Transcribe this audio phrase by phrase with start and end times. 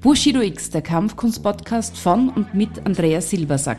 [0.00, 3.78] Bushido X, der Kampfkunst-Podcast von und mit Andreas Silbersack.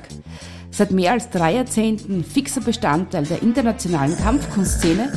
[0.71, 5.11] Seit mehr als drei Jahrzehnten fixer Bestandteil der internationalen Kampfkunstszene,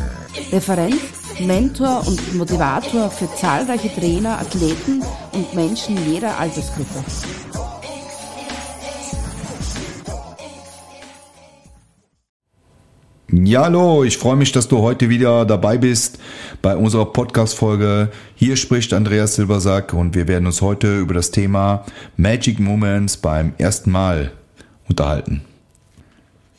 [0.53, 1.01] Referent,
[1.41, 7.05] Mentor und Motivator für zahlreiche Trainer, Athleten und Menschen jeder Altersgruppe.
[13.33, 16.19] Ja, hallo, ich freue mich, dass du heute wieder dabei bist
[16.63, 18.11] bei unserer Podcast-Folge.
[18.35, 21.85] Hier spricht Andreas Silbersack und wir werden uns heute über das Thema
[22.17, 24.33] Magic Moments beim ersten Mal
[24.89, 25.43] unterhalten.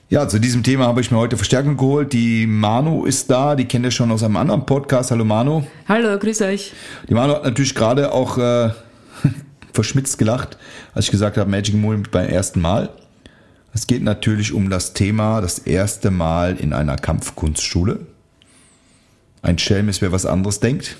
[0.07, 2.13] Ja, zu diesem Thema habe ich mir heute Verstärkung geholt.
[2.13, 5.11] Die Manu ist da, die kennt ihr schon aus einem anderen Podcast.
[5.11, 5.63] Hallo Manu.
[5.89, 6.71] Hallo, grüß euch.
[7.09, 8.69] Die Manu hat natürlich gerade auch äh,
[9.73, 10.57] verschmitzt gelacht,
[10.93, 12.91] als ich gesagt habe, Magic Moment beim ersten Mal.
[13.73, 18.05] Es geht natürlich um das Thema das erste Mal in einer Kampfkunstschule.
[19.41, 20.97] Ein Schelm ist, wer was anderes denkt.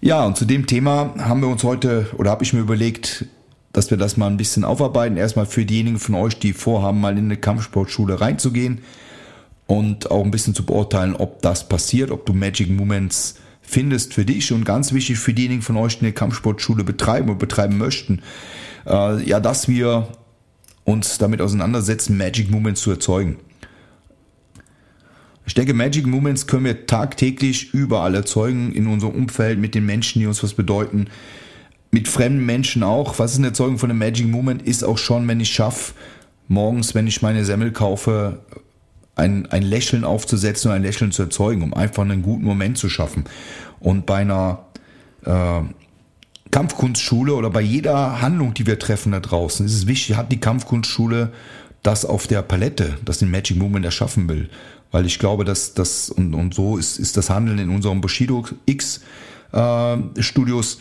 [0.00, 3.26] Ja, und zu dem Thema haben wir uns heute, oder habe ich mir überlegt,
[3.72, 5.16] dass wir das mal ein bisschen aufarbeiten.
[5.16, 8.82] Erstmal für diejenigen von euch, die vorhaben, mal in eine Kampfsportschule reinzugehen
[9.66, 14.24] und auch ein bisschen zu beurteilen, ob das passiert, ob du Magic Moments findest für
[14.24, 18.22] dich und ganz wichtig für diejenigen von euch, die eine Kampfsportschule betreiben oder betreiben möchten.
[18.86, 20.08] Äh, ja, dass wir
[20.84, 23.38] uns damit auseinandersetzen, Magic Moments zu erzeugen.
[25.46, 30.20] Ich denke, Magic Moments können wir tagtäglich überall erzeugen, in unserem Umfeld, mit den Menschen,
[30.20, 31.08] die uns was bedeuten,
[31.90, 33.18] mit fremden Menschen auch.
[33.18, 34.62] Was ist eine Erzeugung von einem Magic Moment?
[34.62, 35.92] Ist auch schon, wenn ich schaffe,
[36.48, 38.40] morgens, wenn ich meine Semmel kaufe,
[39.16, 42.88] ein, ein Lächeln aufzusetzen und ein Lächeln zu erzeugen, um einfach einen guten Moment zu
[42.88, 43.24] schaffen.
[43.80, 44.64] Und bei einer
[45.24, 45.60] äh,
[46.54, 50.38] Kampfkunstschule oder bei jeder Handlung, die wir treffen da draußen, ist es wichtig, hat die
[50.38, 51.32] Kampfkunstschule
[51.82, 54.48] das auf der Palette, das den Magic Movement erschaffen will.
[54.92, 58.46] Weil ich glaube, dass das, und, und so ist, ist das Handeln in unserem Bushido
[58.66, 59.00] X
[59.50, 60.78] äh, Studios,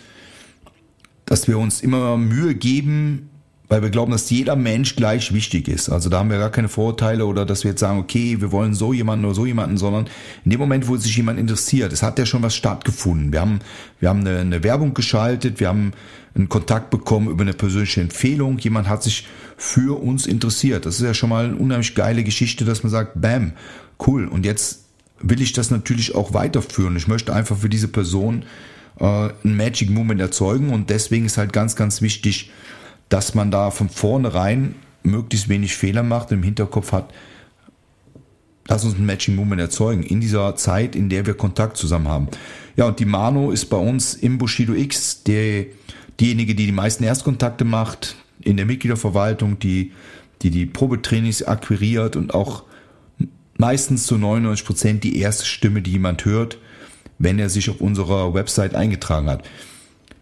[1.26, 3.32] dass wir uns immer Mühe geben,
[3.70, 5.90] weil wir glauben, dass jeder Mensch gleich wichtig ist.
[5.90, 8.74] Also da haben wir gar keine Vorurteile oder dass wir jetzt sagen, okay, wir wollen
[8.74, 10.08] so jemanden oder so jemanden, sondern
[10.44, 13.32] in dem Moment, wo sich jemand interessiert, es hat ja schon was stattgefunden.
[13.32, 13.60] Wir haben,
[14.00, 15.94] wir haben eine, eine Werbung geschaltet, wir haben
[16.36, 20.86] einen Kontakt bekommen über eine persönliche Empfehlung, jemand hat sich für uns interessiert.
[20.86, 23.54] Das ist ja schon mal eine unheimlich geile Geschichte, dass man sagt, bam,
[24.06, 24.28] cool.
[24.28, 24.82] Und jetzt
[25.22, 26.98] will ich das natürlich auch weiterführen.
[26.98, 28.44] Ich möchte einfach für diese Person
[29.00, 32.52] äh, einen Magic Moment erzeugen und deswegen ist halt ganz, ganz wichtig,
[33.14, 37.14] dass man da von vornherein möglichst wenig Fehler macht und im Hinterkopf hat,
[38.68, 42.28] lass uns ein Matching Moment erzeugen in dieser Zeit, in der wir Kontakt zusammen haben.
[42.76, 45.68] Ja, und die Mano ist bei uns im Bushido X der,
[46.20, 49.92] diejenige, die die meisten Erstkontakte macht, in der Mitgliederverwaltung, die
[50.42, 52.64] die, die Probetrainings akquiriert und auch
[53.60, 56.58] meistens zu 99 Prozent die erste Stimme, die jemand hört,
[57.20, 59.48] wenn er sich auf unserer Website eingetragen hat.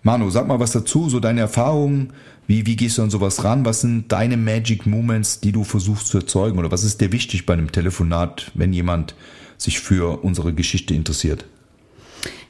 [0.04, 2.12] Manu, sag mal was dazu, so deine Erfahrungen,
[2.52, 3.64] wie, wie gehst du an sowas ran?
[3.64, 6.60] Was sind deine Magic Moments, die du versuchst zu erzeugen?
[6.60, 9.16] Oder was ist dir wichtig bei einem Telefonat, wenn jemand
[9.58, 11.46] sich für unsere Geschichte interessiert?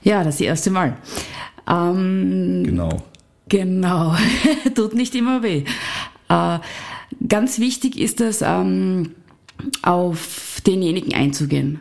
[0.01, 0.97] Ja, das erste Mal.
[1.69, 3.03] Ähm, genau.
[3.47, 4.15] Genau.
[4.75, 5.65] Tut nicht immer weh.
[6.29, 6.59] Äh,
[7.27, 9.11] ganz wichtig ist es, ähm,
[9.83, 11.79] auf denjenigen einzugehen.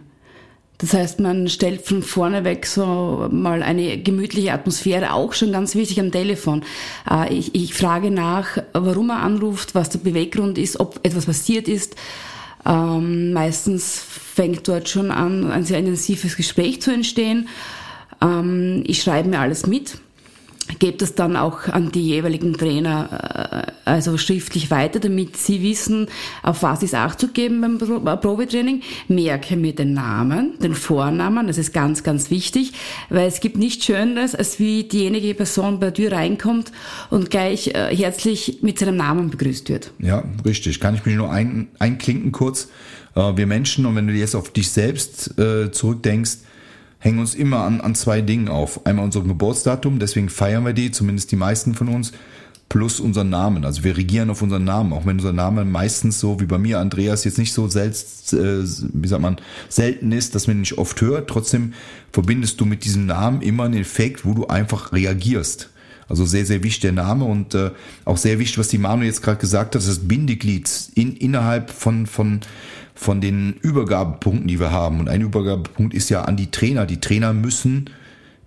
[0.80, 5.74] Das heißt, man stellt von vorne weg so mal eine gemütliche Atmosphäre, auch schon ganz
[5.74, 6.64] wichtig am Telefon.
[7.08, 11.68] Äh, ich, ich frage nach, warum er anruft, was der Beweggrund ist, ob etwas passiert
[11.68, 11.96] ist.
[12.64, 17.48] Ähm, meistens fängt dort schon an, ein sehr intensives Gespräch zu entstehen.
[18.22, 19.98] Ähm, ich schreibe mir alles mit
[20.78, 26.06] gebe das dann auch an die jeweiligen Trainer äh, also schriftlich weiter, damit sie wissen,
[26.42, 28.82] auf was ist Acht geben beim äh, Probetraining.
[29.08, 32.72] Merke mir den Namen, den Vornamen, das ist ganz, ganz wichtig,
[33.08, 36.72] weil es gibt nichts Schöneres, als wie diejenige Person bei Tür reinkommt
[37.10, 39.92] und gleich äh, herzlich mit seinem Namen begrüßt wird.
[39.98, 40.80] Ja, richtig.
[40.80, 42.68] Kann ich mich nur ein, einklinken kurz.
[43.12, 45.34] Wir Menschen, und wenn du jetzt auf dich selbst
[45.72, 46.38] zurückdenkst,
[47.00, 48.86] hängen uns immer an, an zwei Dingen auf.
[48.86, 52.12] Einmal unser Geburtsdatum, deswegen feiern wir die, zumindest die meisten von uns,
[52.68, 53.64] plus unseren Namen.
[53.64, 56.78] Also wir regieren auf unseren Namen, auch wenn unser Name meistens so wie bei mir,
[56.78, 59.38] Andreas, jetzt nicht so selbst, äh, wie sagt man,
[59.68, 61.28] selten ist, dass man ihn nicht oft hört.
[61.28, 61.72] Trotzdem
[62.12, 65.70] verbindest du mit diesem Namen immer einen Effekt, wo du einfach reagierst.
[66.08, 67.70] Also sehr, sehr wichtig der Name und äh,
[68.04, 72.06] auch sehr wichtig, was die Manu jetzt gerade gesagt hat, das Bindeglied in, innerhalb von,
[72.06, 72.40] von
[73.00, 75.00] von den Übergabepunkten, die wir haben.
[75.00, 76.84] Und ein Übergabepunkt ist ja an die Trainer.
[76.84, 77.88] Die Trainer müssen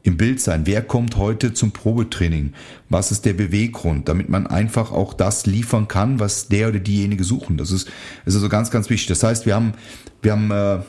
[0.03, 0.61] im Bild sein.
[0.65, 2.53] Wer kommt heute zum Probetraining?
[2.87, 4.07] Was ist der Beweggrund?
[4.07, 7.57] Damit man einfach auch das liefern kann, was der oder diejenige suchen.
[7.57, 7.87] Das ist,
[8.25, 9.07] ist also ganz, ganz wichtig.
[9.07, 9.73] Das heißt, wir haben,
[10.21, 10.83] wir haben äh,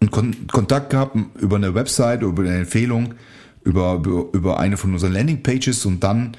[0.00, 3.14] einen Kon Kontakt gehabt über eine Website, über eine Empfehlung
[3.64, 6.36] über, über, über eine von unseren Landingpages und dann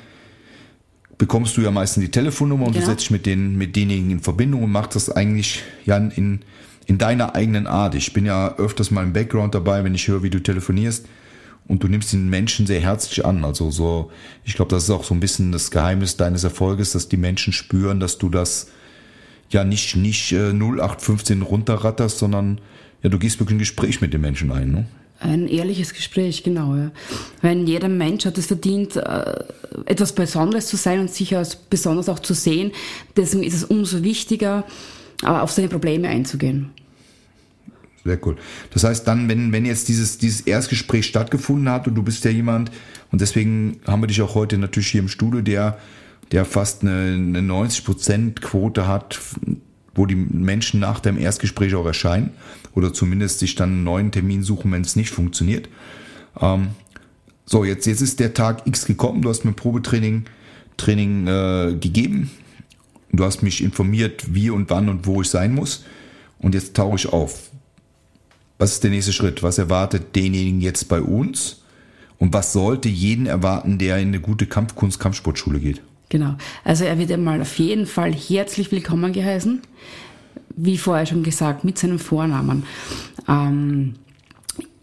[1.21, 2.83] bekommst du ja meistens die Telefonnummer und genau.
[2.83, 6.39] du setzt dich mit, den, mit denjenigen in Verbindung und machst das eigentlich ja in,
[6.87, 7.93] in deiner eigenen Art.
[7.93, 11.05] Ich bin ja öfters mal im Background dabei, wenn ich höre, wie du telefonierst
[11.67, 13.45] und du nimmst den Menschen sehr herzlich an.
[13.45, 14.09] Also so,
[14.45, 17.53] ich glaube, das ist auch so ein bisschen das Geheimnis deines Erfolges, dass die Menschen
[17.53, 18.69] spüren, dass du das
[19.51, 22.59] ja nicht, nicht äh, 0815 runterratterst, sondern
[23.03, 24.71] ja, du gehst wirklich ein Gespräch mit den Menschen ein.
[24.71, 24.85] Ne?
[25.21, 26.75] Ein ehrliches Gespräch, genau.
[26.75, 26.91] Ja.
[27.43, 29.43] Weil jeder Mensch hat es verdient, äh,
[29.85, 32.71] etwas Besonderes zu sein und sich als besonders auch zu sehen.
[33.15, 34.65] Deswegen ist es umso wichtiger,
[35.23, 36.71] auf seine Probleme einzugehen.
[38.03, 38.37] Sehr cool.
[38.73, 42.31] Das heißt dann, wenn, wenn jetzt dieses, dieses Erstgespräch stattgefunden hat und du bist ja
[42.31, 42.71] jemand,
[43.11, 45.77] und deswegen haben wir dich auch heute natürlich hier im Studio, der,
[46.31, 49.19] der fast eine, eine 90% Quote hat,
[49.95, 52.31] wo die Menschen nach dem Erstgespräch auch erscheinen
[52.73, 55.69] oder zumindest sich dann einen neuen Termin suchen, wenn es nicht funktioniert.
[56.39, 56.69] Ähm,
[57.45, 60.25] so, jetzt, jetzt ist der Tag X gekommen, du hast mir Probetraining
[60.77, 62.31] Training, äh, gegeben,
[63.11, 65.83] du hast mich informiert, wie und wann und wo ich sein muss
[66.39, 67.51] und jetzt tauche ich auf.
[68.57, 69.43] Was ist der nächste Schritt?
[69.43, 71.63] Was erwartet denjenigen jetzt bei uns?
[72.17, 75.81] Und was sollte jeden erwarten, der in eine gute Kampfkunst, Kampfsportschule geht?
[76.11, 76.35] Genau.
[76.65, 79.61] Also er wird einmal auf jeden Fall herzlich willkommen geheißen.
[80.57, 82.63] Wie vorher schon gesagt, mit seinem Vornamen.
[83.29, 83.93] Ähm,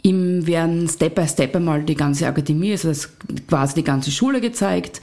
[0.02, 3.08] ihm werden Step by Step einmal die ganze Akademie, also
[3.46, 5.02] quasi die ganze Schule gezeigt.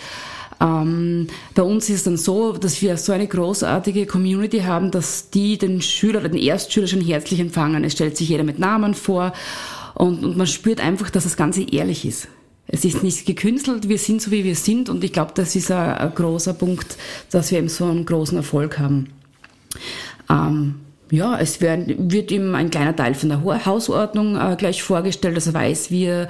[0.60, 5.30] Ähm, bei uns ist es dann so, dass wir so eine großartige Community haben, dass
[5.30, 7.84] die den Schüler oder den Erstschüler schon herzlich empfangen.
[7.84, 9.32] Es stellt sich jeder mit Namen vor
[9.94, 12.30] und, und man spürt einfach, dass das Ganze ehrlich ist.
[12.68, 15.72] Es ist nicht gekünstelt, wir sind so wie wir sind und ich glaube, das ist
[15.72, 16.98] ein, ein, großer Punkt,
[17.32, 19.10] dass wir eben so einen großen Erfolg haben.
[20.30, 20.76] Ähm,
[21.12, 25.48] ja, es werden, wird ihm ein kleiner Teil von der Hausordnung äh, gleich vorgestellt, dass
[25.48, 26.28] er weiß, wie er,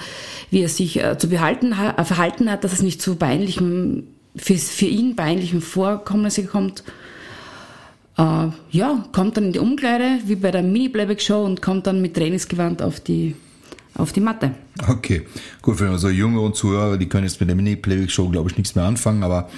[0.52, 4.04] wie er sich äh, zu behalten, äh, verhalten hat, dass es nicht zu peinlichem
[4.36, 6.84] für, für ihn peinlichen Vorkommnisse kommt.
[8.18, 12.16] Äh, ja, kommt dann in die Umkleide, wie bei der Mini-Playback-Show und kommt dann mit
[12.16, 13.36] Trainingsgewand auf die,
[13.97, 14.51] auf die Matte.
[14.88, 15.24] Okay,
[15.62, 18.86] gut, für so jüngere Zuhörer, die können jetzt mit der Mini-Playback-Show, glaube ich, nichts mehr
[18.86, 19.50] anfangen, aber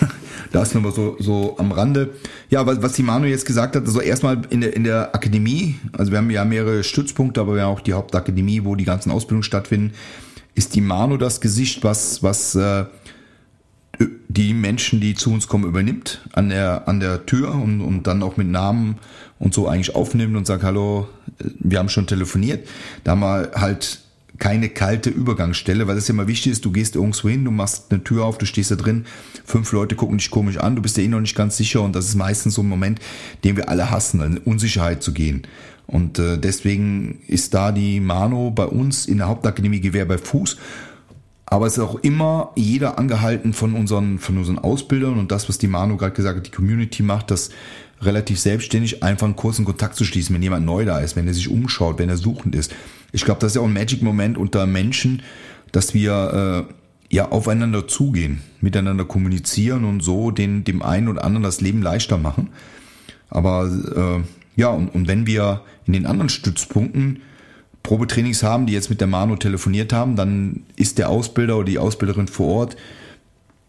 [0.52, 2.10] das nur mal so, so am Rande.
[2.48, 5.76] Ja, was, was die Manu jetzt gesagt hat, also erstmal in der, in der Akademie,
[5.92, 9.10] also wir haben ja mehrere Stützpunkte, aber wir haben auch die Hauptakademie, wo die ganzen
[9.10, 9.94] Ausbildungen stattfinden,
[10.54, 12.84] ist die Manu das Gesicht, was, was äh,
[14.28, 18.22] die Menschen, die zu uns kommen, übernimmt an der, an der Tür und, und dann
[18.22, 18.96] auch mit Namen
[19.38, 21.08] und so eigentlich aufnimmt und sagt, hallo,
[21.58, 22.66] wir haben schon telefoniert.
[23.04, 24.00] Da wir halt
[24.38, 27.86] keine kalte Übergangsstelle, weil das ja immer wichtig ist, du gehst irgendwo hin, du machst
[27.90, 29.04] eine Tür auf, du stehst da drin,
[29.44, 31.94] fünf Leute gucken dich komisch an, du bist ja eh noch nicht ganz sicher und
[31.94, 32.98] das ist meistens so ein Moment,
[33.44, 35.42] den wir alle hassen, in Unsicherheit zu gehen.
[35.86, 40.56] Und äh, deswegen ist da die Mano bei uns in der Hauptakademie Gewehr bei Fuß
[41.52, 45.58] aber es ist auch immer jeder angehalten von unseren, von unseren Ausbildern und das, was
[45.58, 47.50] die Manu gerade gesagt hat, die Community macht, das
[48.00, 51.34] relativ selbstständig einfach einen kurzen Kontakt zu schließen, wenn jemand neu da ist, wenn er
[51.34, 52.74] sich umschaut, wenn er suchend ist.
[53.12, 55.20] Ich glaube, das ist ja auch ein Magic-Moment unter Menschen,
[55.72, 61.42] dass wir äh, ja aufeinander zugehen, miteinander kommunizieren und so den, dem einen oder anderen
[61.42, 62.48] das Leben leichter machen.
[63.28, 67.20] Aber äh, ja, und, und wenn wir in den anderen Stützpunkten
[67.82, 71.78] Probetrainings haben, die jetzt mit der Manu telefoniert haben, dann ist der Ausbilder oder die
[71.78, 72.76] Ausbilderin vor Ort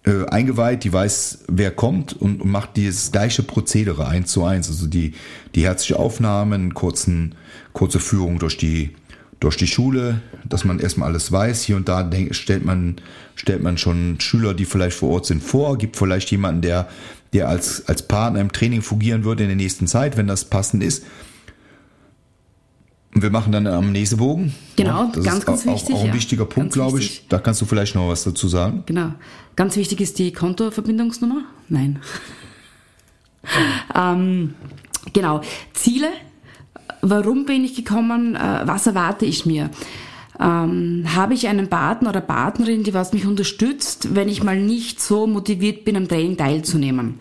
[0.06, 4.68] äh, eingeweiht, die weiß, wer kommt und, und macht dieses gleiche Prozedere eins zu eins.
[4.68, 5.14] Also die,
[5.56, 7.36] die herzliche Aufnahme, einen kurzen,
[7.72, 8.92] kurze Führung durch die,
[9.40, 11.64] durch die Schule, dass man erstmal alles weiß.
[11.64, 12.98] Hier und da denk, stellt man,
[13.36, 16.90] stellt man schon Schüler, die vielleicht vor Ort sind, vor, gibt vielleicht jemanden, der,
[17.32, 20.84] der als, als Partner im Training fungieren würde in der nächsten Zeit, wenn das passend
[20.84, 21.04] ist.
[23.14, 24.54] Und wir machen dann am Näsebogen.
[24.76, 25.96] Genau, das ganz, ist ganz auch, wichtig.
[25.96, 26.14] Auch ein ja.
[26.14, 27.28] wichtiger Punkt, glaube ich.
[27.30, 28.84] Da kannst du vielleicht noch was dazu sagen.
[28.86, 29.14] Genau.
[29.56, 31.44] Ganz wichtig ist die Kontoverbindungsnummer.
[31.70, 32.00] Nein.
[33.96, 34.56] ähm,
[35.14, 35.42] genau.
[35.74, 36.08] Ziele.
[37.02, 38.36] Warum bin ich gekommen?
[38.36, 39.70] Äh, was erwarte ich mir?
[40.40, 45.00] Ähm, habe ich einen Partner oder Partnerin, die was mich unterstützt, wenn ich mal nicht
[45.00, 47.20] so motiviert bin, am Training teilzunehmen?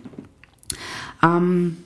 [1.23, 1.77] Ähm,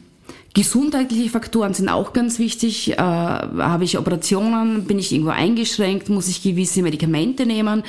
[0.56, 2.92] Gesundheitliche Faktoren sind auch ganz wichtig.
[2.92, 4.84] Äh, habe ich Operationen?
[4.84, 6.08] Bin ich irgendwo eingeschränkt?
[6.08, 7.82] Muss ich gewisse Medikamente nehmen?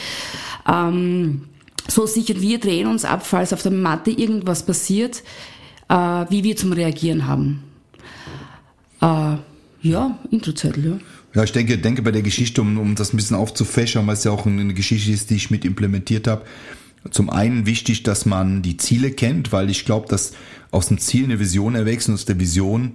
[0.67, 1.43] Ähm,
[1.88, 5.24] so sichern wir drehen uns ab, falls auf der Matte irgendwas passiert,
[5.88, 7.63] äh, wie wir zum Reagieren haben.
[9.01, 9.38] Äh,
[9.83, 11.00] ja, Introzettel, ja.
[11.36, 14.25] Ja, ich denke, denke bei der Geschichte, um, um das ein bisschen aufzufächern, weil es
[14.25, 16.43] ja auch eine Geschichte ist, die ich mit implementiert habe,
[17.12, 20.34] zum einen wichtig, dass man die Ziele kennt, weil ich glaube, dass
[20.72, 22.94] aus dem Ziel eine Vision erwächst und aus der Vision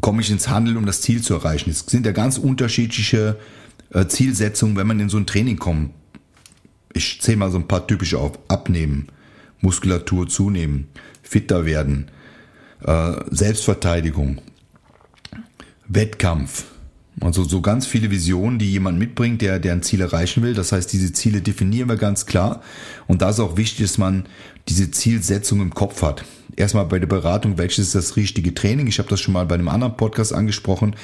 [0.00, 1.70] komme ich ins Handeln, um das Ziel zu erreichen.
[1.70, 3.38] Es sind ja ganz unterschiedliche
[3.92, 5.90] äh, Zielsetzungen, wenn man in so ein Training kommt.
[6.92, 8.38] ich zähle mal so ein paar typische auf.
[8.48, 9.08] Abnehmen,
[9.60, 10.88] Muskulatur zunehmen,
[11.22, 12.10] fitter werden,
[12.84, 14.40] äh, Selbstverteidigung,
[15.88, 16.64] Wettkampf.
[17.20, 20.52] Also so ganz viele Visionen, die jemand mitbringt, der, der ein Ziel erreichen will.
[20.52, 22.62] Das heißt, diese Ziele definieren wir ganz klar.
[23.06, 24.26] Und da ist auch wichtig, dass man
[24.68, 26.24] diese Zielsetzung im Kopf hat.
[26.56, 28.86] Erstmal bei der Beratung, welches ist das richtige Training?
[28.86, 30.94] Ich habe das schon mal bei einem anderen Podcast angesprochen.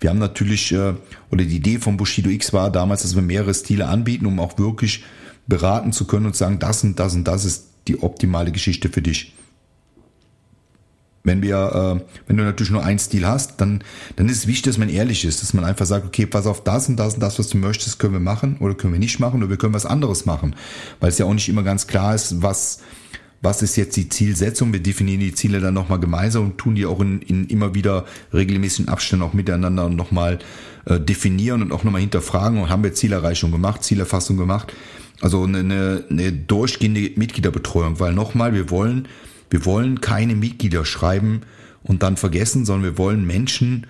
[0.00, 0.94] Wir haben natürlich, äh,
[1.30, 4.58] oder die Idee von Bushido X war damals, dass wir mehrere Stile anbieten, um auch
[4.58, 5.04] wirklich
[5.46, 9.02] beraten zu können und sagen, das und das und das ist die optimale Geschichte für
[9.02, 9.34] dich.
[11.24, 13.84] Wenn wir, äh, wenn du natürlich nur einen Stil hast, dann,
[14.16, 16.64] dann ist es wichtig, dass man ehrlich ist, dass man einfach sagt, okay, pass auf
[16.64, 19.20] das und das und das, was du möchtest, können wir machen oder können wir nicht
[19.20, 20.56] machen oder wir können was anderes machen.
[20.98, 22.80] Weil es ja auch nicht immer ganz klar ist, was,
[23.40, 24.72] was ist jetzt die Zielsetzung.
[24.72, 28.04] Wir definieren die Ziele dann nochmal gemeinsam und tun die auch in, in immer wieder
[28.32, 30.40] regelmäßigen Abständen auch miteinander nochmal
[30.86, 34.72] äh, definieren und auch nochmal hinterfragen und haben wir Zielerreichung gemacht, Zielerfassung gemacht.
[35.20, 39.06] Also eine, eine durchgehende Mitgliederbetreuung, weil nochmal, wir wollen
[39.52, 41.42] wir wollen keine Mitglieder schreiben
[41.82, 43.86] und dann vergessen, sondern wir wollen Menschen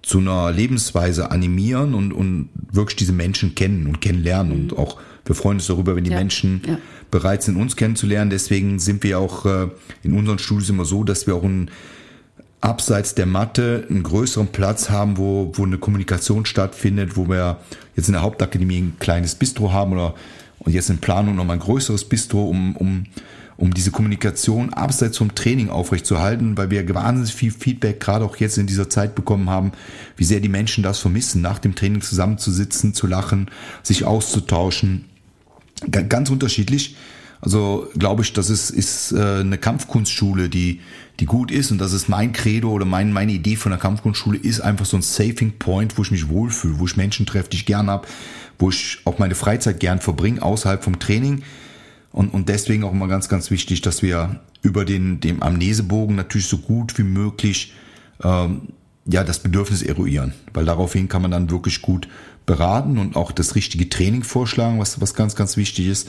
[0.00, 4.54] zu einer Lebensweise animieren und, und wirklich diese Menschen kennen und kennenlernen.
[4.54, 4.62] Mhm.
[4.62, 6.78] Und auch wir freuen uns darüber, wenn die ja, Menschen ja.
[7.10, 8.30] bereit sind, uns kennenzulernen.
[8.30, 9.68] Deswegen sind wir auch äh,
[10.02, 11.70] in unseren Studios immer so, dass wir auch ein
[12.62, 17.58] abseits der Matte einen größeren Platz haben, wo, wo eine Kommunikation stattfindet, wo wir
[17.96, 20.14] jetzt in der Hauptakademie ein kleines Bistro haben oder
[20.58, 23.04] und jetzt in Planung noch mal ein größeres Bistro, um, um
[23.56, 28.58] um diese Kommunikation abseits vom Training aufrechtzuerhalten, weil wir wahnsinnig viel Feedback gerade auch jetzt
[28.58, 29.72] in dieser Zeit bekommen haben,
[30.16, 33.50] wie sehr die Menschen das vermissen, nach dem Training zusammenzusitzen, zu lachen,
[33.82, 35.06] sich auszutauschen.
[35.90, 36.96] Ganz unterschiedlich.
[37.40, 40.80] Also glaube ich, das ist, ist äh, eine Kampfkunstschule, die,
[41.20, 44.38] die gut ist und das ist mein Credo oder mein, meine Idee von der Kampfkunstschule
[44.38, 47.58] ist einfach so ein Saving Point, wo ich mich wohlfühle, wo ich Menschen treffe, die
[47.58, 48.08] ich gern habe,
[48.58, 51.42] wo ich auch meine Freizeit gern verbringe, außerhalb vom Training
[52.14, 56.46] und, und deswegen auch immer ganz, ganz wichtig, dass wir über den dem Amnesebogen natürlich
[56.46, 57.72] so gut wie möglich
[58.22, 58.68] ähm,
[59.04, 62.06] ja das Bedürfnis eruieren, weil daraufhin kann man dann wirklich gut
[62.46, 66.08] beraten und auch das richtige Training vorschlagen, was was ganz, ganz wichtig ist.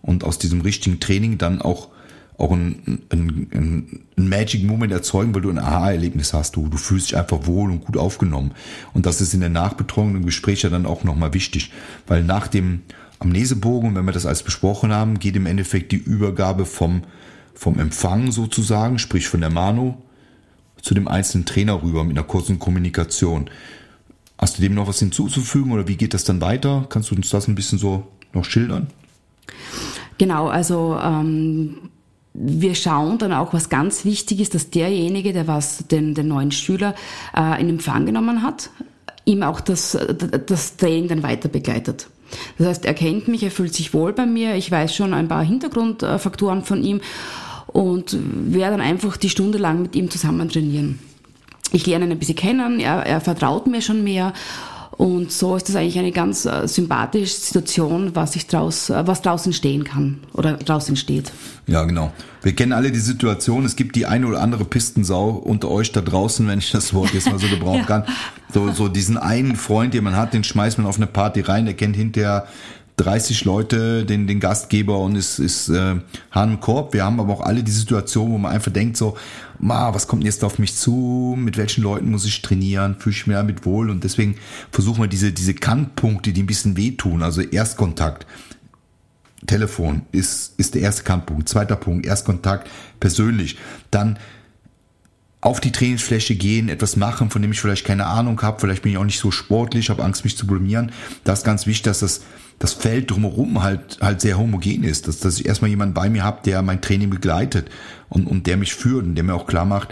[0.00, 1.90] Und aus diesem richtigen Training dann auch
[2.38, 6.56] auch ein, ein, ein, Magic Moment erzeugen, weil du ein Aha-Erlebnis hast.
[6.56, 8.52] Du, du fühlst dich einfach wohl und gut aufgenommen.
[8.94, 11.70] Und das ist in der Nachbetreuung im Gespräch ja dann auch nochmal wichtig,
[12.06, 12.80] weil nach dem
[13.22, 17.02] Amnesebogen, wenn wir das alles besprochen haben, geht im Endeffekt die Übergabe vom,
[17.54, 19.94] vom Empfang sozusagen, sprich von der Manu,
[20.80, 23.48] zu dem einzelnen Trainer rüber mit einer kurzen Kommunikation.
[24.36, 26.86] Hast du dem noch was hinzuzufügen oder wie geht das dann weiter?
[26.88, 28.88] Kannst du uns das ein bisschen so noch schildern?
[30.18, 31.90] Genau, also ähm,
[32.34, 36.50] wir schauen dann auch, was ganz wichtig ist, dass derjenige, der was den, den neuen
[36.50, 36.94] Schüler
[37.36, 38.70] äh, in Empfang genommen hat,
[39.24, 39.96] ihm auch das,
[40.46, 42.08] das Training dann weiter begleitet.
[42.58, 45.28] Das heißt, er kennt mich, er fühlt sich wohl bei mir, ich weiß schon ein
[45.28, 47.00] paar Hintergrundfaktoren von ihm
[47.66, 50.98] und werde dann einfach die Stunde lang mit ihm zusammen trainieren.
[51.72, 54.32] Ich lerne ihn ein bisschen kennen, er, er vertraut mir schon mehr
[55.02, 59.20] und so ist das eigentlich eine ganz äh, sympathische Situation, was sich draus, äh, was
[59.20, 61.32] draußen entstehen kann oder draußen entsteht.
[61.66, 62.12] Ja, genau.
[62.40, 66.02] Wir kennen alle die Situation, es gibt die eine oder andere Pistensau unter euch da
[66.02, 67.84] draußen, wenn ich das Wort jetzt mal so gebrauchen ja.
[67.84, 68.04] kann.
[68.54, 71.64] So, so diesen einen Freund, den man hat, den schmeißt man auf eine Party rein,
[71.64, 72.46] der kennt hinterher
[72.96, 75.96] 30 Leute, den, den Gastgeber und ist, ist äh,
[76.30, 76.92] Hahn Korb.
[76.92, 79.16] Wir haben aber auch alle die Situation, wo man einfach denkt so,
[79.58, 81.34] ma, was kommt jetzt auf mich zu?
[81.38, 82.96] Mit welchen Leuten muss ich trainieren?
[82.98, 83.88] Fühle ich mich damit wohl?
[83.88, 84.36] Und deswegen
[84.70, 88.26] versuchen wir diese, diese Kantpunkte, die ein bisschen wehtun, also Erstkontakt.
[89.46, 91.48] Telefon ist, ist der erste Kantpunkt.
[91.48, 92.70] Zweiter Punkt, Erstkontakt
[93.00, 93.58] persönlich.
[93.90, 94.18] Dann
[95.42, 98.92] auf die Trainingsfläche gehen, etwas machen, von dem ich vielleicht keine Ahnung habe, vielleicht bin
[98.92, 100.92] ich auch nicht so sportlich, habe Angst, mich zu blamieren.
[101.24, 102.22] Das ist ganz wichtig, dass das
[102.62, 106.22] das Feld drumherum halt, halt sehr homogen ist, dass, dass ich erstmal jemanden bei mir
[106.22, 107.68] habe, der mein Training begleitet
[108.08, 109.88] und, und der mich führt und der mir auch klar macht,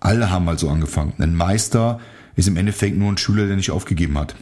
[0.00, 1.12] alle haben mal so angefangen.
[1.18, 2.00] Ein Meister
[2.34, 4.36] ist im Endeffekt nur ein Schüler, der nicht aufgegeben hat.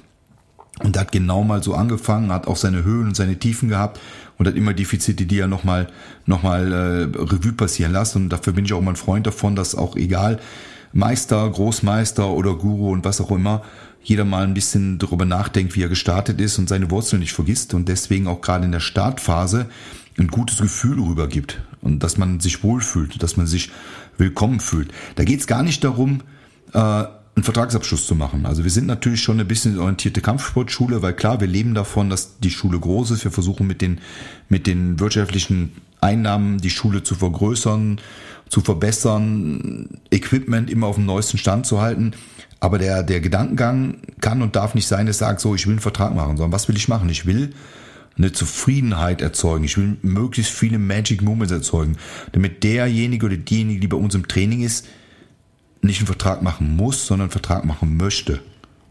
[0.85, 3.99] Und hat genau mal so angefangen, hat auch seine Höhen und seine Tiefen gehabt
[4.39, 5.89] und hat immer Defizite, die er nochmal
[6.27, 8.17] noch mal, äh, Revue passieren lässt.
[8.17, 10.39] Und dafür bin ich auch mal ein Freund davon, dass auch egal,
[10.93, 13.63] Meister, Großmeister oder Guru und was auch immer,
[14.03, 17.75] jeder mal ein bisschen darüber nachdenkt, wie er gestartet ist und seine Wurzeln nicht vergisst
[17.75, 19.67] und deswegen auch gerade in der Startphase
[20.17, 23.71] ein gutes Gefühl rübergibt und dass man sich wohlfühlt, dass man sich
[24.17, 24.93] willkommen fühlt.
[25.17, 26.23] Da geht es gar nicht darum,
[26.73, 27.05] äh,
[27.37, 28.47] einen Vertragsabschluss zu machen.
[28.47, 32.39] Also wir sind natürlich schon eine bisschen orientierte Kampfsportschule, weil klar, wir leben davon, dass
[32.41, 33.25] die Schule groß ist.
[33.25, 34.01] Wir versuchen mit den,
[34.49, 38.01] mit den wirtschaftlichen Einnahmen die Schule zu vergrößern,
[38.49, 42.13] zu verbessern, Equipment immer auf dem neuesten Stand zu halten.
[42.59, 45.81] Aber der, der Gedankengang kann und darf nicht sein, dass sage, so, ich will einen
[45.81, 47.11] Vertrag machen, sondern was will ich machen?
[47.11, 47.53] Ich will
[48.17, 49.65] eine Zufriedenheit erzeugen.
[49.65, 51.99] Ich will möglichst viele Magic Moments erzeugen,
[52.33, 54.87] damit derjenige oder diejenige, die bei uns im Training ist,
[55.87, 58.41] nicht einen Vertrag machen muss, sondern einen Vertrag machen möchte.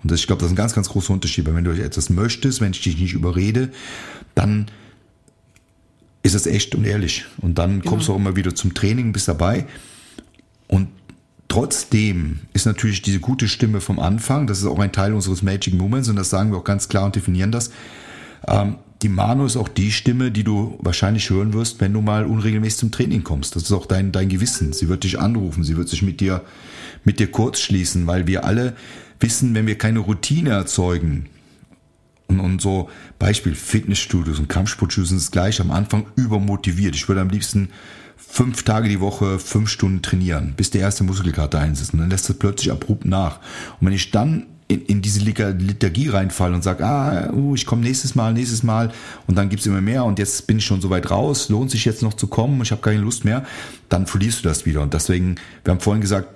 [0.03, 1.45] Und das, ich glaube, das ist ein ganz, ganz großer Unterschied.
[1.45, 3.69] Weil wenn du etwas möchtest, wenn ich dich nicht überrede,
[4.35, 4.67] dann
[6.23, 7.25] ist es echt und ehrlich.
[7.37, 7.91] Und dann genau.
[7.91, 9.65] kommst du auch immer wieder zum Training, bist dabei.
[10.67, 10.89] Und
[11.47, 15.73] trotzdem ist natürlich diese gute Stimme vom Anfang, das ist auch ein Teil unseres Magic
[15.73, 17.71] Moments und das sagen wir auch ganz klar und definieren das.
[18.47, 22.25] Ähm, die Mano ist auch die Stimme, die du wahrscheinlich hören wirst, wenn du mal
[22.25, 23.55] unregelmäßig zum Training kommst.
[23.55, 24.73] Das ist auch dein, dein Gewissen.
[24.73, 26.41] Sie wird dich anrufen, sie wird sich mit dir,
[27.05, 28.75] mit dir kurz schließen, weil wir alle
[29.19, 31.29] wissen, wenn wir keine Routine erzeugen,
[32.27, 36.95] und, und so Beispiel Fitnessstudios und Kampfsportstudios sind es gleich am Anfang übermotiviert.
[36.95, 37.69] Ich würde am liebsten
[38.17, 41.93] fünf Tage die Woche fünf Stunden trainieren, bis der erste Muskelkater einsetzt.
[41.93, 43.39] Und dann lässt es plötzlich abrupt nach.
[43.79, 47.83] Und wenn ich dann in, in diese Liturgie reinfalle und sage, ah, uh, ich komme
[47.83, 48.91] nächstes Mal, nächstes Mal
[49.27, 51.85] und dann gibt's immer mehr und jetzt bin ich schon so weit raus, lohnt sich
[51.85, 53.45] jetzt noch zu kommen, ich habe keine Lust mehr,
[53.89, 54.81] dann verlierst du das wieder.
[54.81, 56.29] Und deswegen, wir haben vorhin gesagt,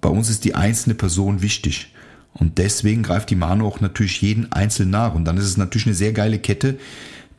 [0.00, 1.92] bei uns ist die einzelne Person wichtig.
[2.34, 5.14] Und deswegen greift die Manu auch natürlich jeden einzeln nach.
[5.14, 6.78] Und dann ist es natürlich eine sehr geile Kette,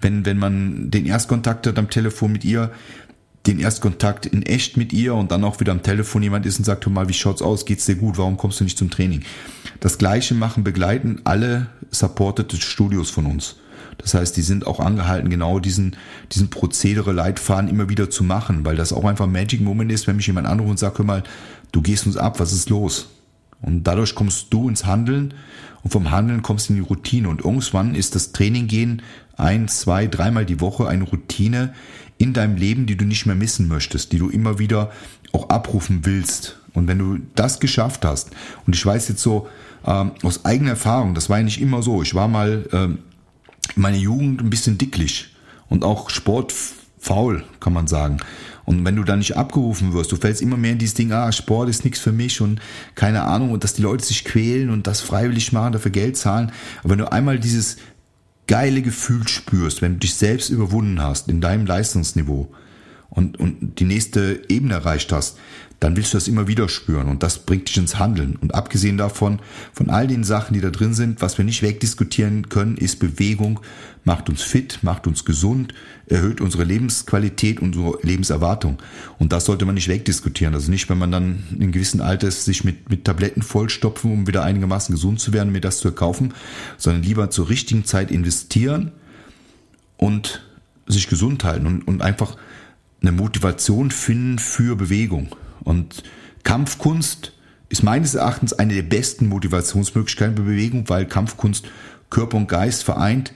[0.02, 2.72] wenn, wenn man den Erstkontakt hat am Telefon mit ihr,
[3.48, 6.66] den Erstkontakt in echt mit ihr und dann auch wieder am Telefon jemand ist und
[6.66, 7.66] sagt, hör mal, wie schaut's aus?
[7.66, 8.18] Geht's dir gut?
[8.18, 9.24] Warum kommst du nicht zum Training?
[9.80, 13.56] Das gleiche machen, begleiten alle supported Studios von uns.
[14.00, 15.96] Das heißt, die sind auch angehalten, genau diesen,
[16.32, 20.08] diesen Prozedere, Leitfaden immer wieder zu machen, weil das auch einfach ein Magic Moment ist,
[20.08, 21.24] wenn mich jemand anruft und sagt, hör mal,
[21.72, 23.10] du gehst uns ab, was ist los?
[23.62, 25.34] Und dadurch kommst du ins Handeln
[25.84, 27.30] und vom Handeln kommst du in die Routine.
[27.30, 29.02] Und irgendwann ist das Training gehen
[29.36, 31.74] ein, zwei, dreimal die Woche eine Routine,
[32.18, 34.92] in deinem Leben, die du nicht mehr missen möchtest, die du immer wieder
[35.32, 36.60] auch abrufen willst.
[36.74, 38.32] Und wenn du das geschafft hast,
[38.68, 39.48] und ich weiß jetzt so
[39.86, 42.02] ähm, aus eigener Erfahrung, das war ja nicht immer so.
[42.02, 43.00] Ich war mal ähm,
[43.76, 45.36] in meiner Jugend ein bisschen dicklich
[45.68, 48.18] und auch sportfaul, kann man sagen.
[48.66, 51.32] Und wenn du da nicht abgerufen wirst, du fällst immer mehr in dieses Ding, ah,
[51.32, 52.62] Sport ist nichts für mich und
[52.94, 56.52] keine Ahnung, und dass die Leute sich quälen und das freiwillig machen, dafür Geld zahlen.
[56.82, 57.78] Aber wenn du einmal dieses
[58.46, 62.52] geile Gefühl spürst, wenn du dich selbst überwunden hast in deinem Leistungsniveau
[63.10, 65.38] und, und die nächste Ebene erreicht hast,
[65.80, 68.36] dann willst du das immer wieder spüren und das bringt dich ins Handeln.
[68.42, 69.40] Und abgesehen davon,
[69.72, 73.62] von all den Sachen, die da drin sind, was wir nicht wegdiskutieren können, ist Bewegung,
[74.04, 75.74] macht uns fit, macht uns gesund,
[76.08, 78.78] erhöht unsere Lebensqualität, unsere Lebenserwartung.
[79.20, 80.54] Und das sollte man nicht wegdiskutieren.
[80.54, 84.44] Also nicht, wenn man dann in gewissen Alters sich mit, mit Tabletten vollstopfen, um wieder
[84.44, 86.34] einigermaßen gesund zu werden, mir das zu erkaufen,
[86.78, 88.92] sondern lieber zur richtigen Zeit investieren
[89.96, 90.42] und
[90.88, 92.36] sich gesund halten und, und einfach
[93.02, 95.30] eine Motivation finden für Bewegung.
[95.64, 96.04] Und
[96.44, 97.34] Kampfkunst
[97.70, 101.68] ist meines Erachtens eine der besten Motivationsmöglichkeiten für Bewegung, weil Kampfkunst
[102.10, 103.34] Körper und Geist vereint,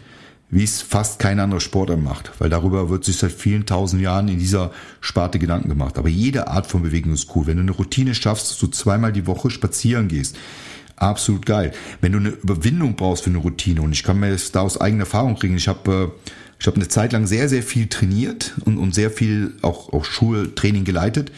[0.50, 2.32] wie es fast kein anderer Sportler macht.
[2.40, 5.98] Weil darüber wird sich seit vielen tausend Jahren in dieser Sparte Gedanken gemacht.
[5.98, 7.48] Aber jede Art von Bewegung ist cool.
[7.48, 10.38] Wenn du eine Routine schaffst, dass du zweimal die Woche spazieren gehst,
[10.96, 11.72] absolut geil.
[12.02, 14.80] Wenn du eine Überwindung brauchst für eine Routine, und ich kann mir das da aus
[14.80, 16.30] eigener Erfahrung kriegen, ich habe äh,
[16.64, 20.06] ich habe eine Zeit lang sehr, sehr viel trainiert und, und sehr viel auch, auch
[20.06, 21.30] Schultraining geleitet.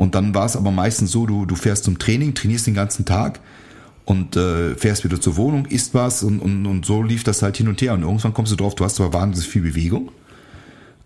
[0.00, 3.04] Und dann war es aber meistens so, du, du fährst zum Training, trainierst den ganzen
[3.04, 3.38] Tag
[4.06, 7.58] und äh, fährst wieder zur Wohnung, isst was und, und, und so lief das halt
[7.58, 7.92] hin und her.
[7.92, 10.10] Und irgendwann kommst du drauf, du hast zwar wahnsinnig viel Bewegung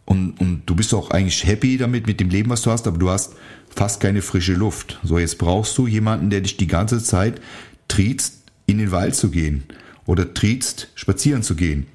[0.05, 2.99] und, und du bist auch eigentlich happy damit, mit dem Leben, was du hast, aber
[2.99, 3.33] du hast
[3.75, 5.01] fast keine frische Luft.
[5.03, 7.41] So, jetzt brauchst du jemanden, der dich die ganze Zeit
[7.89, 9.65] triezt, in den Wald zu gehen
[10.07, 11.89] oder triezt, spazieren zu gehen.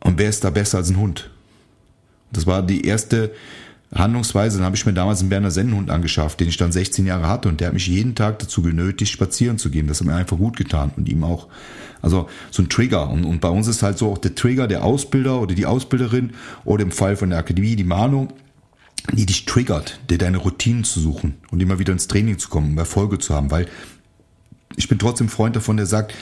[0.00, 1.30] Und wer ist da besser als ein Hund?
[2.32, 3.30] Das war die erste
[3.94, 7.26] Handlungsweise, dann habe ich mir damals einen Berner Sennenhund angeschafft, den ich dann 16 Jahre
[7.26, 9.86] hatte und der hat mich jeden Tag dazu genötigt, spazieren zu gehen.
[9.86, 11.48] Das hat mir einfach gut getan und ihm auch.
[12.02, 13.08] Also so ein Trigger.
[13.08, 16.32] Und, und bei uns ist halt so auch der Trigger, der Ausbilder oder die Ausbilderin
[16.64, 18.28] oder im Fall von der Akademie die Mahnung,
[19.12, 22.72] die dich triggert, dir deine Routinen zu suchen und immer wieder ins Training zu kommen,
[22.72, 23.50] um Erfolge zu haben.
[23.50, 23.66] Weil
[24.76, 26.14] ich bin trotzdem Freund davon, der sagt,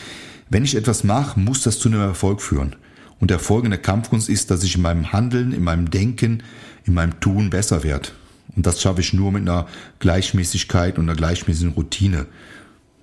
[0.49, 2.77] wenn ich etwas mache, muss das zu einem Erfolg führen.
[3.19, 6.43] Und der Erfolg in der Kampfkunst ist, dass ich in meinem Handeln, in meinem Denken,
[6.85, 8.11] in meinem Tun besser werde.
[8.55, 9.67] Und das schaffe ich nur mit einer
[9.99, 12.27] Gleichmäßigkeit und einer gleichmäßigen Routine.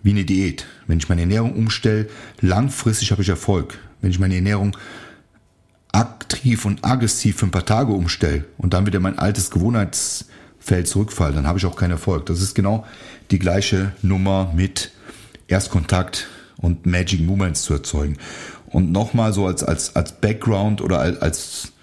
[0.02, 0.66] Wie eine Diät.
[0.88, 2.10] Wenn ich meine Ernährung umstelle,
[2.42, 3.78] langfristig habe ich Erfolg.
[4.02, 4.76] Wenn ich meine Ernährung
[5.92, 11.36] aktiv und aggressiv für ein paar Tage umstelle und dann wieder mein altes Gewohnheitsfeld zurückfalle,
[11.36, 12.26] dann habe ich auch keinen Erfolg.
[12.26, 12.86] Das ist genau
[13.32, 14.92] die gleiche Nummer mit
[15.48, 18.18] Erstkontakt und Magic Moments zu erzeugen.
[18.74, 21.74] Und nochmal so als, als, als Background oder als, als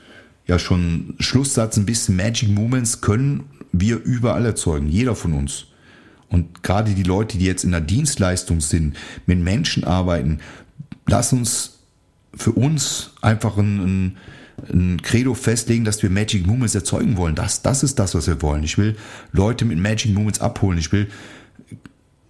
[0.46, 5.66] ja schon Schlusssatz ein bisschen Magic Moments können wir überall erzeugen, jeder von uns.
[6.28, 10.40] Und gerade die Leute, die jetzt in der Dienstleistung sind, mit Menschen arbeiten,
[11.06, 11.78] lass uns
[12.34, 14.16] für uns einfach ein,
[14.72, 17.36] ein, Credo festlegen, dass wir Magic Moments erzeugen wollen.
[17.36, 18.62] Das, das ist das, was wir wollen.
[18.64, 18.96] Ich will
[19.32, 20.78] Leute mit Magic Moments abholen.
[20.78, 21.08] Ich will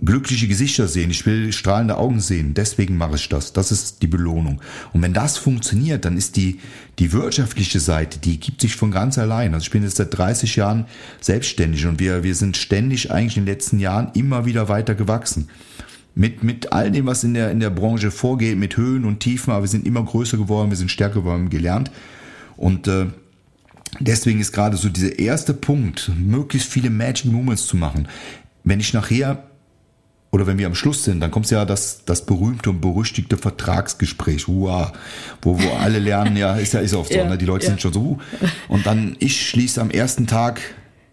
[0.04, 3.52] glückliche Gesichter sehen, ich will strahlende Augen sehen, deswegen mache ich das.
[3.52, 4.60] Das ist die Belohnung.
[4.92, 6.60] Und wenn das funktioniert, dann ist die,
[6.98, 9.52] die wirtschaftliche Seite, die gibt sich von ganz allein.
[9.52, 10.86] Also ich bin jetzt seit 30 Jahren
[11.20, 15.48] selbstständig und wir, wir sind ständig eigentlich in den letzten Jahren immer wieder weiter gewachsen.
[16.14, 19.52] Mit, mit all dem, was in der, in der Branche vorgeht, mit Höhen und Tiefen,
[19.52, 21.90] aber wir sind immer größer geworden, wir sind stärker geworden, gelernt.
[22.56, 23.06] Und äh,
[24.00, 28.08] deswegen ist gerade so dieser erste Punkt, möglichst viele Magic Moments zu machen.
[28.64, 29.49] Wenn ich nachher
[30.32, 34.48] oder wenn wir am Schluss sind, dann kommt ja das, das berühmte und berüchtigte Vertragsgespräch,
[34.48, 34.92] Uah,
[35.42, 37.36] wo, wo alle lernen, ja, ist ja ist oft so, ja, ne?
[37.36, 37.70] die Leute ja.
[37.70, 38.18] sind schon so, uh.
[38.68, 40.60] und dann ich schließe am ersten Tag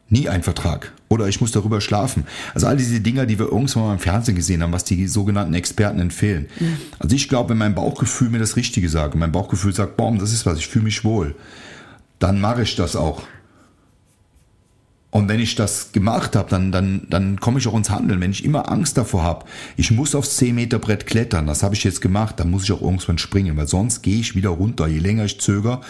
[0.10, 2.26] nie einen Vertrag oder ich muss darüber schlafen.
[2.54, 5.54] Also all diese Dinger, die wir irgendwann mal im Fernsehen gesehen haben, was die sogenannten
[5.54, 6.48] Experten empfehlen.
[6.60, 6.68] Ja.
[7.00, 10.32] Also ich glaube, wenn mein Bauchgefühl mir das Richtige sagt, mein Bauchgefühl sagt, boom, das
[10.32, 11.36] ist was, ich fühle mich wohl,
[12.20, 13.24] dann mache ich das auch.
[15.10, 18.20] Und wenn ich das gemacht habe, dann, dann, dann komme ich auch ins Handeln.
[18.20, 19.46] Wenn ich immer Angst davor habe,
[19.78, 22.72] ich muss aufs 10 Meter Brett klettern, das habe ich jetzt gemacht, dann muss ich
[22.74, 24.88] auch irgendwann springen, weil sonst gehe ich wieder runter.
[24.88, 25.82] Je länger ich zögere,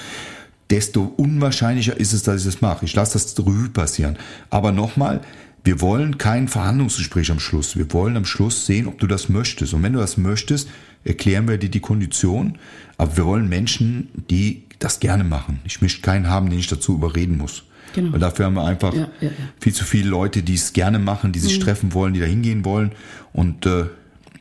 [0.69, 2.86] desto unwahrscheinlicher ist es, dass ich das mache.
[2.86, 4.17] Ich lasse das Revue passieren.
[4.49, 5.21] Aber nochmal,
[5.63, 7.75] wir wollen kein Verhandlungsgespräch am Schluss.
[7.75, 9.73] Wir wollen am Schluss sehen, ob du das möchtest.
[9.73, 10.69] Und wenn du das möchtest,
[11.03, 12.58] erklären wir dir die Kondition.
[12.97, 15.60] Aber wir wollen Menschen, die das gerne machen.
[15.65, 17.63] Ich möchte keinen haben, den ich dazu überreden muss.
[17.93, 18.13] Genau.
[18.13, 19.32] Weil dafür haben wir einfach ja, ja, ja.
[19.60, 21.63] viel zu viele Leute, die es gerne machen, die sich mhm.
[21.63, 22.91] treffen wollen, die da hingehen wollen.
[23.34, 23.86] Und äh,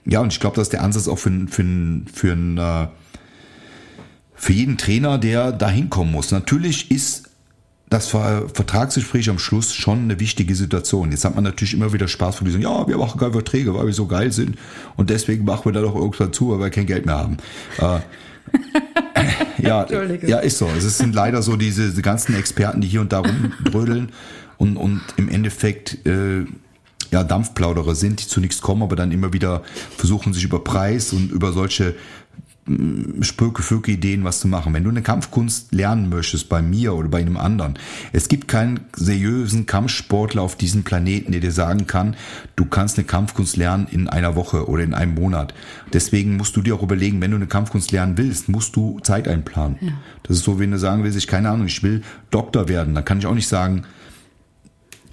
[0.04, 1.64] ja, und ich glaube, das ist der Ansatz auch für, für,
[2.12, 2.88] für, ein, äh,
[4.35, 6.30] für jeden Trainer, der da hinkommen muss.
[6.30, 7.26] Natürlich ist
[7.88, 11.12] das Vertragsgespräch am Schluss schon eine wichtige Situation.
[11.12, 13.87] Jetzt hat man natürlich immer wieder Spaß von diesen, ja, wir machen geile Verträge, weil
[13.87, 14.56] wir so geil sind
[14.96, 17.37] und deswegen machen wir da doch irgendwann zu, weil wir kein Geld mehr haben.
[17.78, 18.00] Äh,
[19.59, 19.87] ja,
[20.27, 20.69] ja, ist so.
[20.77, 24.12] Es sind leider so diese, diese ganzen Experten, die hier und da rumbrödeln
[24.59, 26.45] und, und im Endeffekt äh,
[27.11, 29.62] ja, Dampfplauderer sind, die zu nichts kommen, aber dann immer wieder
[29.97, 31.95] versuchen, sich über Preis und über solche
[33.20, 34.74] Spöke, Föke Ideen, was zu machen.
[34.74, 37.79] Wenn du eine Kampfkunst lernen möchtest, bei mir oder bei einem anderen,
[38.12, 42.16] es gibt keinen seriösen Kampfsportler auf diesem Planeten, der dir sagen kann,
[42.57, 45.55] du kannst eine Kampfkunst lernen in einer Woche oder in einem Monat.
[45.92, 49.29] Deswegen musst du dir auch überlegen, wenn du eine Kampfkunst lernen willst, musst du Zeit
[49.29, 49.79] einplanen.
[49.81, 49.92] Ja.
[50.24, 52.02] Das ist so, wenn du sagen willst, ich keine Ahnung, ich will
[52.33, 53.85] Doktor werden, dann kann ich auch nicht sagen,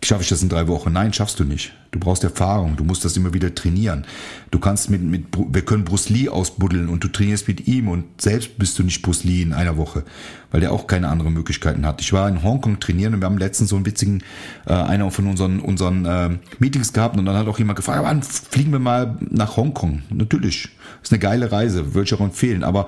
[0.05, 0.91] schaffe ich das in drei Wochen?
[0.91, 1.73] Nein, schaffst du nicht.
[1.91, 4.05] Du brauchst Erfahrung, du musst das immer wieder trainieren.
[4.51, 8.21] Du kannst mit, mit wir können Bruce Lee ausbuddeln und du trainierst mit ihm und
[8.21, 10.03] selbst bist du nicht Bruce Lee in einer Woche,
[10.51, 12.01] weil der auch keine anderen Möglichkeiten hat.
[12.01, 14.23] Ich war in Hongkong trainieren und wir haben letztens so einen witzigen,
[14.65, 18.23] äh, einer von unseren, unseren äh, Meetings gehabt und dann hat auch jemand gefragt, wann
[18.23, 20.01] fliegen wir mal nach Hongkong?
[20.09, 20.69] Natürlich,
[21.01, 22.87] ist eine geile Reise, würde ich auch empfehlen, aber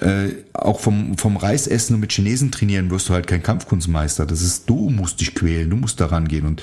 [0.00, 4.26] äh, auch vom, vom Reisessen und mit Chinesen trainieren wirst du halt kein Kampfkunstmeister.
[4.26, 6.46] Das ist, du musst dich quälen, du musst daran gehen.
[6.46, 6.62] Und,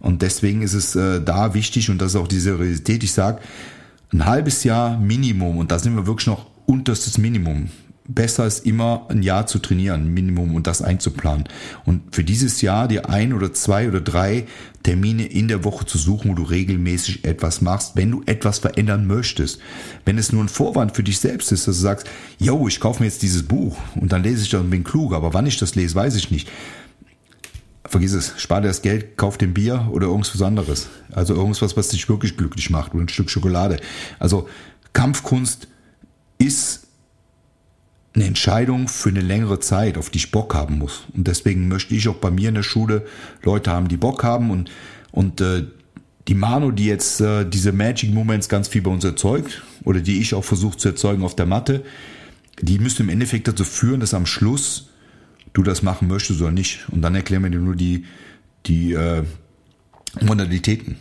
[0.00, 3.02] und deswegen ist es äh, da wichtig und das ist auch diese Realität.
[3.02, 3.40] Ich sage,
[4.12, 7.70] ein halbes Jahr Minimum und da sind wir wirklich noch unterstes Minimum
[8.08, 11.44] besser ist immer ein Jahr zu trainieren, Minimum, und das einzuplanen.
[11.84, 14.46] Und für dieses Jahr dir ein oder zwei oder drei
[14.82, 19.06] Termine in der Woche zu suchen, wo du regelmäßig etwas machst, wenn du etwas verändern
[19.06, 19.60] möchtest.
[20.04, 22.06] Wenn es nur ein Vorwand für dich selbst ist, dass du sagst,
[22.38, 25.12] yo, ich kaufe mir jetzt dieses Buch und dann lese ich das und bin klug,
[25.12, 26.48] aber wann ich das lese, weiß ich nicht.
[27.84, 30.88] Vergiss es, spar dir das Geld, kauf den Bier oder irgendwas anderes.
[31.12, 33.78] Also irgendwas, was dich wirklich glücklich macht oder ein Stück Schokolade.
[34.18, 34.48] Also
[34.92, 35.68] Kampfkunst
[36.38, 36.85] ist
[38.16, 41.04] eine Entscheidung für eine längere Zeit, auf die ich Bock haben muss.
[41.14, 43.06] Und deswegen möchte ich auch bei mir in der Schule
[43.42, 44.70] Leute haben, die Bock haben und,
[45.12, 45.64] und äh,
[46.26, 50.20] die Mano, die jetzt äh, diese Magic Moments ganz viel bei uns erzeugt oder die
[50.20, 51.84] ich auch versuche zu erzeugen auf der Matte,
[52.60, 54.88] die müsste im Endeffekt dazu führen, dass am Schluss
[55.52, 56.88] du das machen möchtest oder nicht.
[56.90, 58.04] Und dann erklären wir dir nur die,
[58.64, 59.24] die äh,
[60.22, 60.96] Modalitäten.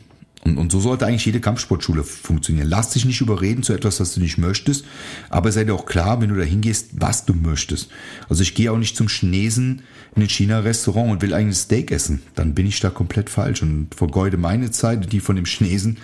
[0.45, 2.69] Und, und so sollte eigentlich jede Kampfsportschule funktionieren.
[2.69, 4.85] Lass dich nicht überreden zu etwas, was du nicht möchtest,
[5.29, 7.89] aber sei dir auch klar, wenn du da hingehst, was du möchtest.
[8.29, 9.81] Also ich gehe auch nicht zum Chinesen
[10.15, 12.21] in ein China-Restaurant und will eigentlich Steak essen.
[12.35, 15.97] Dann bin ich da komplett falsch und vergeude meine Zeit, die von dem Chinesen,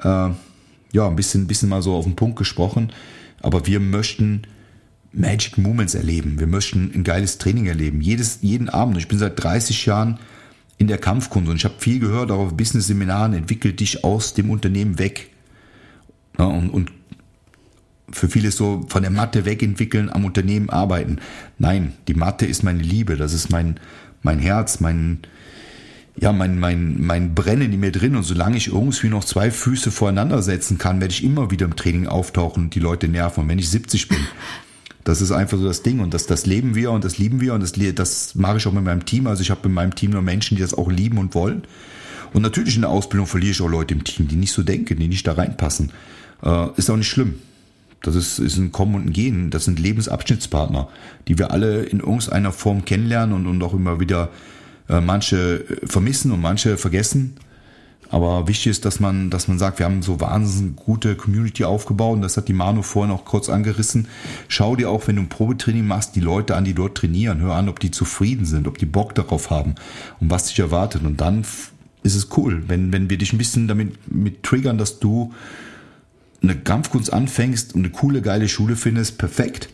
[0.00, 0.30] äh,
[0.92, 2.92] ja, ein bisschen, bisschen mal so auf den Punkt gesprochen.
[3.40, 4.42] Aber wir möchten
[5.12, 6.40] Magic Moments erleben.
[6.40, 8.00] Wir möchten ein geiles Training erleben.
[8.00, 8.98] Jedes, jeden Abend.
[8.98, 10.18] Ich bin seit 30 Jahren
[10.78, 11.48] in der Kampfkunst.
[11.48, 15.30] Und ich habe viel gehört, auch auf Business-Seminaren, entwickelt dich aus dem Unternehmen weg.
[16.38, 16.92] Ja, und, und
[18.10, 21.18] für viele so von der Mathe wegentwickeln, am Unternehmen arbeiten.
[21.58, 23.80] Nein, die Mathe ist meine Liebe, das ist mein,
[24.22, 25.20] mein Herz, mein,
[26.18, 28.16] ja, mein, mein, mein Brennen in mir drin.
[28.16, 31.76] Und solange ich irgendwie noch zwei Füße voreinander setzen kann, werde ich immer wieder im
[31.76, 33.42] Training auftauchen und die Leute nerven.
[33.42, 34.18] Und wenn ich 70 bin,
[35.06, 37.54] Das ist einfach so das Ding und das, das leben wir und das lieben wir
[37.54, 39.28] und das, das mache ich auch mit meinem Team.
[39.28, 41.62] Also ich habe in meinem Team nur Menschen, die das auch lieben und wollen.
[42.32, 44.98] Und natürlich in der Ausbildung verliere ich auch Leute im Team, die nicht so denken,
[44.98, 45.92] die nicht da reinpassen.
[46.42, 47.36] Äh, ist auch nicht schlimm.
[48.02, 49.50] Das ist, ist ein Kommen und ein Gehen.
[49.50, 50.88] Das sind Lebensabschnittspartner,
[51.28, 54.30] die wir alle in irgendeiner Form kennenlernen und, und auch immer wieder
[54.88, 57.36] äh, manche vermissen und manche vergessen.
[58.10, 62.16] Aber wichtig ist, dass man, dass man sagt, wir haben so wahnsinnig gute Community aufgebaut
[62.16, 64.08] und das hat die Manu vorhin auch kurz angerissen.
[64.48, 67.40] Schau dir auch, wenn du ein Probetraining machst, die Leute an, die dort trainieren.
[67.40, 69.74] Hör an, ob die zufrieden sind, ob die Bock darauf haben
[70.20, 71.02] und was dich erwartet.
[71.04, 71.44] Und dann
[72.02, 75.34] ist es cool, wenn, wenn wir dich ein bisschen damit mit triggern, dass du
[76.42, 79.68] eine Kampfkunst anfängst und eine coole, geile Schule findest, perfekt.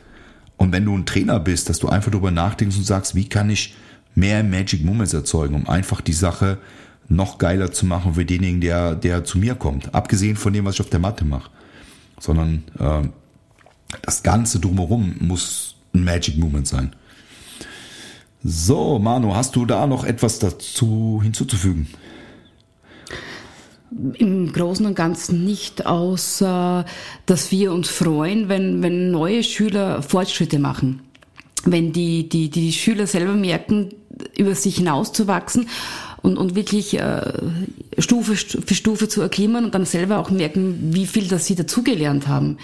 [0.57, 3.51] Und wenn du ein Trainer bist, dass du einfach darüber nachdenkst und sagst, wie kann
[3.51, 3.75] ich
[4.15, 6.59] mehr Magic Moments erzeugen, um einfach die Sache
[7.09, 9.95] noch geiler zu machen für denjenigen, der, der zu mir kommt.
[9.95, 11.51] Abgesehen von dem, was ich auf der Matte mache.
[12.19, 13.09] Sondern äh,
[14.03, 16.95] das Ganze drumherum muss ein Magic Moment sein.
[18.45, 21.87] So, Manu, hast du da noch etwas dazu hinzuzufügen?
[24.15, 26.85] Im Großen und Ganzen nicht, außer
[27.27, 31.03] dass wir uns freuen, wenn, wenn neue Schüler Fortschritte machen.
[31.65, 33.91] Wenn die, die, die Schüler selber merken,
[34.37, 35.69] über sich hinauszuwachsen
[36.23, 37.33] und, und wirklich äh,
[37.99, 42.29] Stufe für Stufe zu erklimmen und dann selber auch merken, wie viel das sie dazugelernt
[42.29, 42.59] haben.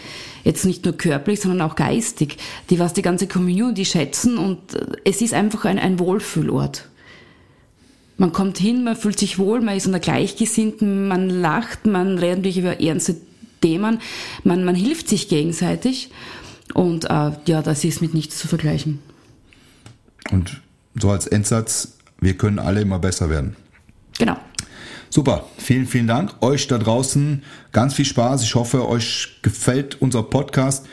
[0.45, 2.39] Jetzt nicht nur körperlich, sondern auch geistig,
[2.71, 6.89] die was die ganze Community schätzen und äh, es ist einfach ein, ein Wohlfühlort.
[8.17, 12.39] Man kommt hin, man fühlt sich wohl, man ist unter Gleichgesinnten, man lacht, man redet
[12.39, 13.17] natürlich über ernste
[13.61, 14.01] Themen,
[14.45, 16.11] man, man hilft sich gegenseitig
[16.75, 19.01] und äh, ja, das ist mit nichts zu vergleichen.
[20.31, 20.61] Und
[20.99, 23.57] so als Endsatz, wir können alle immer besser werden.
[24.19, 24.37] Genau.
[25.11, 26.35] Super, vielen, vielen Dank.
[26.43, 28.43] Euch da draußen ganz viel Spaß.
[28.43, 30.87] Ich hoffe, euch gefällt unser Podcast.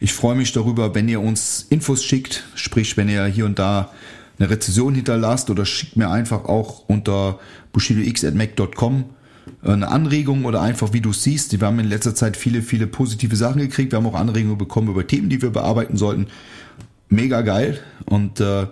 [0.00, 3.92] Ich freue mich darüber, wenn ihr uns Infos schickt, sprich, wenn ihr hier und da
[4.38, 7.38] eine Rezession hinterlasst oder schickt mir einfach auch unter
[7.72, 9.04] bushidox.mac.com
[9.62, 11.52] eine Anregung oder einfach wie du siehst.
[11.52, 13.92] Wir haben in letzter Zeit viele, viele positive Sachen gekriegt.
[13.92, 16.28] Wir haben auch Anregungen bekommen über Themen, die wir bearbeiten sollten.
[17.08, 17.78] Mega geil.
[18.06, 18.66] Und äh,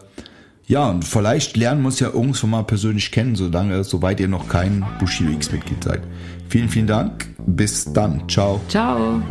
[0.69, 4.49] ja, und vielleicht lernen wir uns ja irgendwann mal persönlich kennen, solange, soweit ihr noch
[4.49, 6.03] kein Bushido X-Mitglied seid.
[6.51, 7.27] Vielen, vielen Dank.
[7.47, 8.29] Bis dann.
[8.29, 8.61] Ciao.
[8.69, 9.23] Ciao.